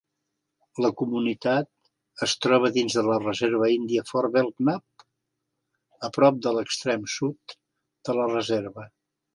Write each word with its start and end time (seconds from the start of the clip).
La 0.85 0.89
comunitat 1.01 1.69
es 2.27 2.33
troba 2.45 2.71
dins 2.79 2.97
de 3.01 3.05
la 3.09 3.19
reserva 3.25 3.69
índia 3.75 4.07
Fort 4.13 4.35
Belknap, 4.39 5.07
a 6.09 6.13
prop 6.19 6.43
de 6.49 6.57
l'extrem 6.59 7.09
sud 7.19 7.59
de 8.11 8.21
la 8.25 8.29
reserva. 8.37 8.93